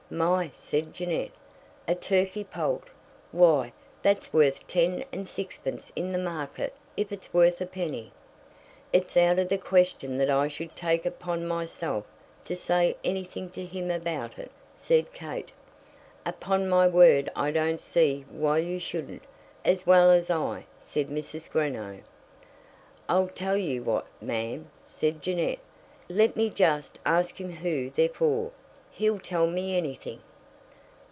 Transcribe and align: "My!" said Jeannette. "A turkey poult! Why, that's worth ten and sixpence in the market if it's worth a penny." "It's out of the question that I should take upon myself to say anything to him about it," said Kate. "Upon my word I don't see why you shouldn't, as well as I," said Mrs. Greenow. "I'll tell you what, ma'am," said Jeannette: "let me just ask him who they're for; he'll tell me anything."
"My!" 0.13 0.51
said 0.53 0.93
Jeannette. 0.93 1.31
"A 1.87 1.95
turkey 1.95 2.43
poult! 2.43 2.83
Why, 3.31 3.71
that's 4.01 4.33
worth 4.33 4.67
ten 4.67 5.05
and 5.13 5.25
sixpence 5.25 5.89
in 5.95 6.11
the 6.11 6.17
market 6.17 6.75
if 6.97 7.13
it's 7.13 7.33
worth 7.33 7.61
a 7.61 7.65
penny." 7.65 8.11
"It's 8.91 9.15
out 9.15 9.39
of 9.39 9.47
the 9.47 9.57
question 9.57 10.17
that 10.17 10.29
I 10.29 10.49
should 10.49 10.75
take 10.75 11.05
upon 11.05 11.47
myself 11.47 12.03
to 12.43 12.57
say 12.57 12.97
anything 13.05 13.51
to 13.51 13.63
him 13.63 13.89
about 13.89 14.37
it," 14.37 14.51
said 14.75 15.13
Kate. 15.13 15.53
"Upon 16.25 16.67
my 16.67 16.89
word 16.89 17.29
I 17.33 17.51
don't 17.51 17.79
see 17.79 18.25
why 18.29 18.57
you 18.57 18.79
shouldn't, 18.79 19.23
as 19.63 19.87
well 19.87 20.11
as 20.11 20.29
I," 20.29 20.65
said 20.77 21.07
Mrs. 21.07 21.49
Greenow. 21.49 22.01
"I'll 23.07 23.29
tell 23.29 23.55
you 23.55 23.81
what, 23.81 24.07
ma'am," 24.21 24.69
said 24.83 25.21
Jeannette: 25.21 25.59
"let 26.09 26.35
me 26.35 26.49
just 26.49 26.99
ask 27.05 27.39
him 27.39 27.49
who 27.55 27.91
they're 27.91 28.09
for; 28.09 28.51
he'll 28.93 29.17
tell 29.19 29.47
me 29.47 29.75
anything." 29.77 30.19